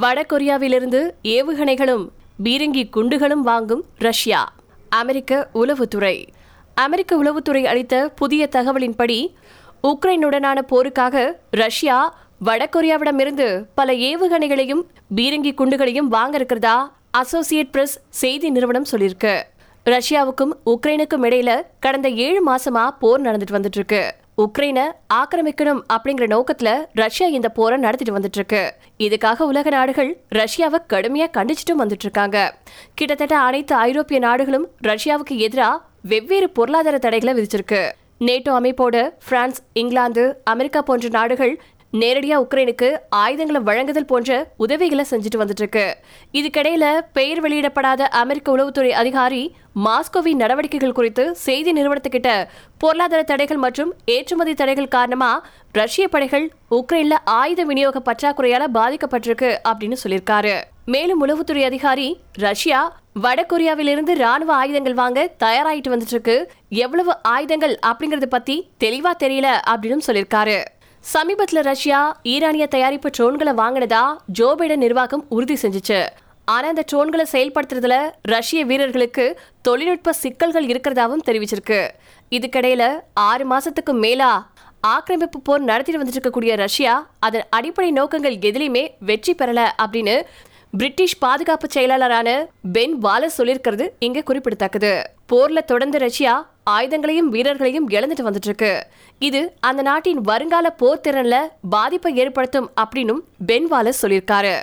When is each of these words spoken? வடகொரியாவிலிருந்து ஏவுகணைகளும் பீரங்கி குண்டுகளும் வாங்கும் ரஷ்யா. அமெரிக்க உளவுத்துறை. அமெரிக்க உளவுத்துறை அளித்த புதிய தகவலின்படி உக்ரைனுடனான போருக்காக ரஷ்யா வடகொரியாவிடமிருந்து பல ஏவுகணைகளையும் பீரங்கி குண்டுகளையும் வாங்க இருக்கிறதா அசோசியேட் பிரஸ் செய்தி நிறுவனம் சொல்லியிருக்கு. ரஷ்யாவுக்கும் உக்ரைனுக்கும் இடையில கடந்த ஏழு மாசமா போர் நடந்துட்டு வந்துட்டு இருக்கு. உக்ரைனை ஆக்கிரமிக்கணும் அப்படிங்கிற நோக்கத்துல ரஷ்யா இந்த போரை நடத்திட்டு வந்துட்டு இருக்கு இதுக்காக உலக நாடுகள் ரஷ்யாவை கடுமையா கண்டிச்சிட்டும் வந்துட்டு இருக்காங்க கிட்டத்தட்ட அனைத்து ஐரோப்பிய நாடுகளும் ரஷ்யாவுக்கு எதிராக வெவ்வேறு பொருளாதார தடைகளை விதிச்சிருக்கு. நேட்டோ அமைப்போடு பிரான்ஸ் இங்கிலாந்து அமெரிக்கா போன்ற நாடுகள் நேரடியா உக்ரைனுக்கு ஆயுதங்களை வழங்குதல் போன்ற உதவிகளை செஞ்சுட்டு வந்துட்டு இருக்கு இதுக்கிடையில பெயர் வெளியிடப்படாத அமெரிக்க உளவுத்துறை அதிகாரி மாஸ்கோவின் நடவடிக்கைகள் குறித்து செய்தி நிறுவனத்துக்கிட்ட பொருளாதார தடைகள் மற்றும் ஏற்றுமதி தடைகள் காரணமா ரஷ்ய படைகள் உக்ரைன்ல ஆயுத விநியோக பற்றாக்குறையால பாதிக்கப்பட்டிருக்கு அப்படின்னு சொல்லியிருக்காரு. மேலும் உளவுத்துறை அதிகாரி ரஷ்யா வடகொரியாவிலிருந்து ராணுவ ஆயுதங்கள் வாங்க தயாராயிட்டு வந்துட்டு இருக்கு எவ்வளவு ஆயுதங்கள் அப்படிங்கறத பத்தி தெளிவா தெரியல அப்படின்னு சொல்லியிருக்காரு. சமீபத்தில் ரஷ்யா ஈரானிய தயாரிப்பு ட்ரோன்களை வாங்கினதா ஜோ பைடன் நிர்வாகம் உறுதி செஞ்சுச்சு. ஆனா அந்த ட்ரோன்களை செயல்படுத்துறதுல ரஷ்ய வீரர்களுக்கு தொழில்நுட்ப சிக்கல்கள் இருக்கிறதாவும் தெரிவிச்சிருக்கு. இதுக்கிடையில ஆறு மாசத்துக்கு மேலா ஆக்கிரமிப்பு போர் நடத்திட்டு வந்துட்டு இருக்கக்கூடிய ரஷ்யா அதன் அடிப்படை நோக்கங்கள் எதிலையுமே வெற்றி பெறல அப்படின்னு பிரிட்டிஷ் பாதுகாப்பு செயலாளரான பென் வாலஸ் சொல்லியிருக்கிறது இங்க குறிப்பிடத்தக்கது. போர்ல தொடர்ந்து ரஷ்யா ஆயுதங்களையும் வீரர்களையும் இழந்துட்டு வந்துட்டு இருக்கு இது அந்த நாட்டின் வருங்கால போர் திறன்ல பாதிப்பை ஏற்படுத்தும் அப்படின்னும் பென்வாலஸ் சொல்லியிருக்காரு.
வடகொரியாவிலிருந்து 0.00 1.10
ஏவுகணைகளும் 1.22 2.08
பீரங்கி 2.44 2.88
குண்டுகளும் 2.96 3.42
வாங்கும் 3.42 3.84
ரஷ்யா. 3.98 4.52
அமெரிக்க 4.88 5.48
உளவுத்துறை. 5.54 6.26
அமெரிக்க 6.74 7.22
உளவுத்துறை 7.22 7.64
அளித்த 7.64 8.08
புதிய 8.08 8.48
தகவலின்படி 8.52 9.34
உக்ரைனுடனான 9.82 10.58
போருக்காக 10.70 11.32
ரஷ்யா 11.50 12.18
வடகொரியாவிடமிருந்து 12.44 13.64
பல 13.74 13.92
ஏவுகணைகளையும் 13.92 14.82
பீரங்கி 15.16 15.54
குண்டுகளையும் 15.54 16.08
வாங்க 16.08 16.36
இருக்கிறதா 16.36 16.96
அசோசியேட் 17.10 17.70
பிரஸ் 17.70 18.00
செய்தி 18.08 18.50
நிறுவனம் 18.50 18.86
சொல்லியிருக்கு. 18.92 19.42
ரஷ்யாவுக்கும் 19.86 20.52
உக்ரைனுக்கும் 20.66 21.22
இடையில 21.22 21.62
கடந்த 21.80 22.08
ஏழு 22.08 22.42
மாசமா 22.42 22.90
போர் 22.90 23.22
நடந்துட்டு 23.22 23.52
வந்துட்டு 23.52 23.74
இருக்கு. 23.74 24.14
உக்ரைனை 24.36 24.92
ஆக்கிரமிக்கணும் 25.14 25.82
அப்படிங்கிற 25.92 26.26
நோக்கத்துல 26.26 26.84
ரஷ்யா 26.92 27.28
இந்த 27.28 27.48
போரை 27.48 27.78
நடத்திட்டு 27.78 28.18
வந்துட்டு 28.18 28.34
இருக்கு 28.34 28.74
இதுக்காக 28.98 29.40
உலக 29.40 29.70
நாடுகள் 29.70 30.20
ரஷ்யாவை 30.34 30.78
கடுமையா 30.88 31.26
கண்டிச்சிட்டும் 31.32 31.78
வந்துட்டு 31.78 32.00
இருக்காங்க 32.00 32.54
கிட்டத்தட்ட 32.94 33.38
அனைத்து 33.38 33.74
ஐரோப்பிய 33.74 34.20
நாடுகளும் 34.20 34.68
ரஷ்யாவுக்கு 34.82 35.36
எதிராக 35.36 35.80
வெவ்வேறு 36.02 36.50
பொருளாதார 36.50 36.98
தடைகளை 36.98 37.34
விதிச்சிருக்கு. 37.34 37.90
நேட்டோ 38.20 38.52
அமைப்போடு 38.60 39.10
பிரான்ஸ் 39.28 39.62
இங்கிலாந்து 39.72 40.40
அமெரிக்கா 40.44 40.82
போன்ற 40.82 41.08
நாடுகள் 41.08 41.62
நேரடியா 42.00 42.36
உக்ரைனுக்கு 42.44 42.96
ஆயுதங்களை 43.08 43.60
வழங்குதல் 43.60 44.06
போன்ற 44.06 44.52
உதவிகளை 44.56 45.04
செஞ்சுட்டு 45.10 45.38
வந்துட்டு 45.38 45.62
இருக்கு 45.62 45.96
இதுக்கிடையில 46.32 47.00
பெயர் 47.12 47.40
வெளியிடப்படாத 47.42 48.00
அமெரிக்க 48.00 48.56
உளவுத்துறை 48.56 48.88
அதிகாரி 48.88 49.54
மாஸ்கோவின் 49.84 50.40
நடவடிக்கைகள் 50.42 50.92
குறித்து 50.92 51.34
செய்தி 51.36 51.72
நிறுவனத்துக்கிட்ட 51.72 52.48
பொருளாதார 52.78 53.22
தடைகள் 53.22 53.56
மற்றும் 53.56 53.94
ஏற்றுமதி 54.04 54.54
தடைகள் 54.54 54.88
காரணமா 54.88 55.46
ரஷ்ய 55.72 56.08
படைகள் 56.08 56.52
உக்ரைன்ல 56.70 57.12
ஆயுத 57.24 57.62
விநியோக 57.64 58.02
பற்றாக்குறையால 58.08 58.64
பாதிக்கப்பட்டிருக்கு 58.74 59.58
அப்படின்னு 59.68 59.96
சொல்லியிருக்காரு. 60.04 60.54
மேலும் 60.84 61.28
உளவுத்துறை 61.28 61.62
அதிகாரி 61.64 62.20
ரஷ்யா 62.32 63.00
வடகொரியாவிலிருந்து 63.22 64.14
ராணுவ 64.14 64.54
ஆயுதங்கள் 64.54 64.94
வாங்க 64.94 65.30
தயாராயிட்டு 65.44 65.92
வந்துட்டு 65.94 66.14
இருக்கு 66.16 66.50
எவ்வளவு 66.68 67.22
ஆயுதங்கள் 67.22 67.78
அப்படிங்கறத 67.86 68.26
பத்தி 68.26 68.56
தெளிவா 68.84 69.12
தெரியல 69.24 69.48
அப்படின்னு 69.70 70.06
சொல்லியிருக்காரு. 70.06 70.60
சமீபத்தில் 71.04 71.62
ரஷ்யா 71.62 72.20
ஈரானிய 72.22 72.66
தயாரிப்பு 72.66 73.08
ட்ரோன்களை 73.18 73.52
வாங்கினதா 73.60 74.02
ஜோ 74.26 74.54
பைடன் 74.58 74.76
நிர்வாகம் 74.76 75.24
உறுதி 75.28 75.54
செஞ்சுச்சு. 75.62 76.06
ஆனா 76.44 76.68
அந்த 76.68 76.84
ட்ரோன்களை 76.92 77.24
செயல்படுத்துறதுல 77.32 78.10
ரஷ்ய 78.22 78.64
வீரர்களுக்கு 78.64 79.40
தொழில்நுட்ப 79.62 80.12
சிக்கல்கள் 80.12 80.66
இருக்கிறதாவும் 80.66 81.24
தெரிவிச்சிருக்கு. 81.26 81.90
இதுக்கிடையில 82.30 83.00
ஆறு 83.12 83.46
மாசத்துக்கு 83.50 83.92
மேலா 83.92 84.52
ஆக்கிரமிப்பு 84.80 85.40
போர் 85.40 85.60
நடத்திட்டு 85.60 86.02
வந்துட்டு 86.02 86.18
இருக்கக்கூடிய 86.18 86.56
ரஷ்யா 86.56 87.10
அதன் 87.18 87.46
அடிப்படை 87.50 87.90
நோக்கங்கள் 87.90 88.34
எதிலையுமே 88.34 88.84
வெற்றி 88.98 89.34
பெறல 89.34 89.66
அப்படின்னு 89.82 90.16
பிரிட்டிஷ் 90.70 91.18
பாதுகாப்பு 91.18 91.68
செயலாளரான 91.74 92.28
பென் 92.72 93.02
வாலஸ் 93.02 93.38
சொல்லியிருக்கிறது 93.38 93.88
இங்க 93.98 94.22
குறிப்பிடத்தக்கது. 94.22 95.02
போர்ல 95.32 95.58
தொடர்ந்து 95.64 95.98
ரஷ்யா 95.98 96.51
ஆயுதங்களையும் 96.70 97.30
வீரர்களையும் 97.34 97.88
இழந்துட்டு 97.88 98.26
வந்துட்டு 98.28 98.44
இருக்கு 98.44 98.86
இது 99.18 99.52
அந்த 99.60 99.82
நாட்டின் 99.82 100.20
வருங்கால 100.20 100.70
போர் 100.70 101.00
திறன்ல 101.08 101.38
பாதிப்பை 101.70 102.16
ஏற்படுத்தும் 102.16 102.70
அப்படின்னும் 102.80 103.22
பென்வாலஸ் 103.46 104.02
சொல்லியிருக்காரு. 104.02 104.54